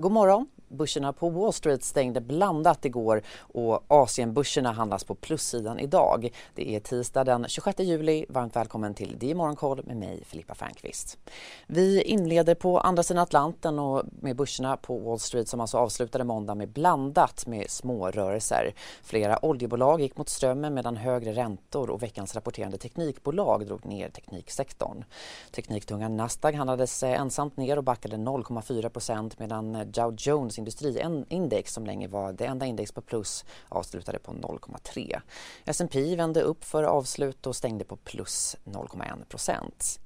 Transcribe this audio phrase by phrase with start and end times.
[0.00, 0.59] God morgon!
[0.70, 6.32] Börserna på Wall Street stängde blandat igår och Asienbörserna handlas på plussidan idag.
[6.54, 8.26] Det är tisdag den 26 juli.
[8.28, 11.18] Varmt välkommen till DI Morgonkoll med mig Filippa Fernqvist.
[11.66, 16.24] Vi inleder på andra sidan Atlanten och med börserna på Wall Street som alltså avslutade
[16.24, 18.74] måndag med blandat med små rörelser.
[19.02, 25.04] Flera oljebolag gick mot strömmen medan högre räntor och veckans rapporterande teknikbolag drog ner tekniksektorn.
[25.52, 32.08] Tekniktunga Nasdaq handlades eh, ensamt ner och backade 0,4% medan Dow Jones industriindex som länge
[32.08, 35.20] var det enda index på plus avslutade på 0,3.
[35.64, 39.98] S&P vände upp för avslut och stängde på plus 0,1%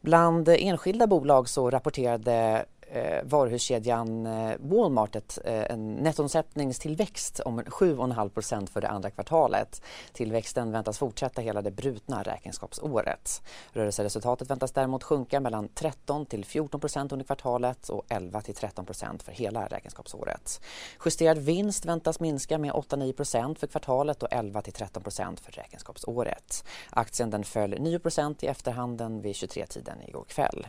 [0.00, 8.66] Bland enskilda bolag så rapporterade eh, varuhuskedjan eh, Walmart ett, eh, en nettoomsättningstillväxt om 7,5%
[8.66, 9.82] för det andra kvartalet.
[10.12, 13.42] Tillväxten väntas fortsätta hela det brutna räkenskapsåret.
[13.72, 19.32] Rörelseresultatet väntas däremot sjunka mellan 13 till 14% under kvartalet och 11 till 13% för
[19.32, 20.60] hela räkenskapsåret.
[21.04, 26.64] Justerad vinst väntas minska med 8-9 för kvartalet och 11 till 13% för räkenskapsåret.
[26.90, 30.66] Aktien den föll 9% i efterhanden vid 23-tiden igår kväll.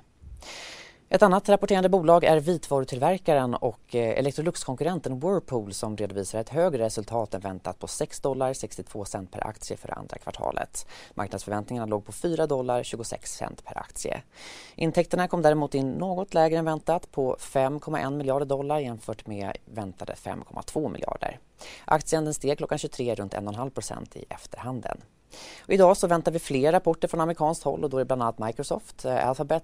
[1.14, 7.34] Ett annat rapporterande bolag är vitvarutillverkaren och eh, Electrolux-konkurrenten Whirlpool som redovisar ett högre resultat
[7.34, 10.88] än väntat på 6 dollar 62 cent per aktie för andra kvartalet.
[11.14, 14.22] Marknadsförväntningarna låg på 4 dollar 26 cent per aktie.
[14.76, 20.14] Intäkterna kom däremot in något lägre än väntat på 5,1 miljarder dollar jämfört med väntade
[20.14, 21.40] 5,2 miljarder.
[21.86, 24.98] Aktien den steg klockan 23 runt 1,5 procent i efterhanden.
[25.62, 28.24] Och idag så väntar vi fler rapporter från amerikanskt håll och då är det bland
[28.24, 29.64] annat Microsoft, eh, Alphabet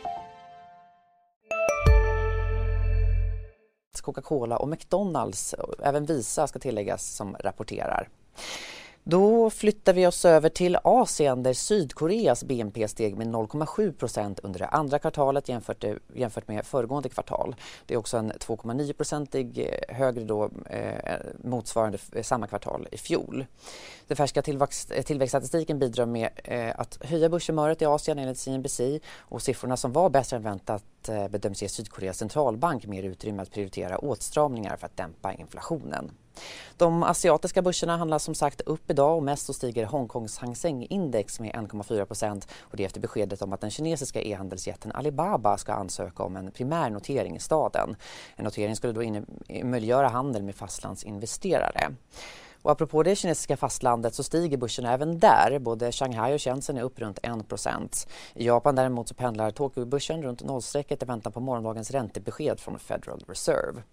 [4.01, 8.09] Coca-Cola och McDonalds, även Visa ska tilläggas, som rapporterar.
[9.03, 14.59] Då flyttar vi oss över till Asien där Sydkoreas BNP steg med 0,7 procent under
[14.59, 17.55] det andra kvartalet jämfört, jämfört med föregående kvartal.
[17.85, 22.97] Det är också en 2,9 procentig eh, högre då eh, motsvarande eh, samma kvartal i
[22.97, 23.45] fjol.
[24.07, 29.41] Den färska eh, tillväxtstatistiken bidrar med eh, att höja börshumöret i Asien enligt CNBC och
[29.41, 33.97] siffrorna som var bättre än väntat eh, bedöms ge Sydkoreas centralbank mer utrymme att prioritera
[33.97, 36.11] åtstramningar för att dämpa inflationen.
[36.77, 41.39] De asiatiska börserna handlas som sagt upp idag och mest så stiger Hongkongs Hang Seng-index
[41.39, 46.23] med 1,4 procent och det efter beskedet om att den kinesiska e-handelsjätten Alibaba ska ansöka
[46.23, 47.95] om en primär notering i staden.
[48.35, 49.21] En notering skulle då
[49.63, 51.91] möjliggöra handel med fastlandsinvesterare.
[52.61, 55.59] Och apropå det kinesiska fastlandet så stiger börsen även där.
[55.59, 60.43] Både Shanghai och Shenzhen är upp runt 1 I Japan däremot så pendlar Tokyo-börsen runt
[60.43, 63.83] nollstrecket i väntan på morgondagens räntebesked från Federal Reserve.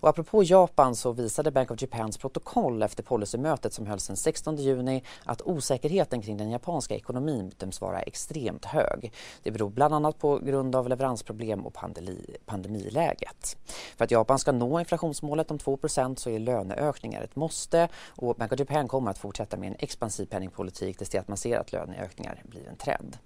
[0.00, 4.56] Och apropå Japan så visade Bank of Japans protokoll efter policymötet som hölls den 16
[4.56, 9.12] juni att osäkerheten kring den japanska ekonomin bedöms vara extremt hög.
[9.42, 13.56] Det beror bland annat på grund av leveransproblem och pandemi, pandemiläget.
[13.96, 18.52] För att Japan ska nå inflationsmålet om 2% så är löneökningar ett måste och Bank
[18.52, 21.72] of Japan kommer att fortsätta med en expansiv penningpolitik tills det att man ser att
[21.72, 23.16] löneökningar blir en trend.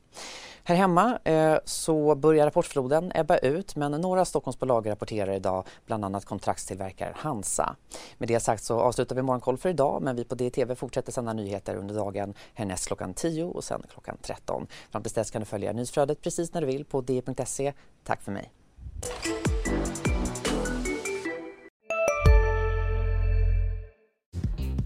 [0.64, 6.24] Här hemma eh, så börjar rapportfloden ebba ut men några Stockholmsbolag rapporterar idag, bland annat
[6.24, 7.76] kontraktstillverkaren Hansa.
[8.18, 11.32] Med det sagt så avslutar vi Morgonkoll för idag men vi på DTV fortsätter sända
[11.32, 14.66] nyheter under dagen härnäst klockan 10 och sen klockan 13.
[14.90, 17.72] Fram till dess kan du följa nyhetsflödet precis när du vill på d.se.
[18.04, 18.52] Tack för mig.